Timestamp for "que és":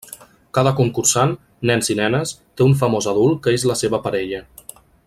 3.45-3.71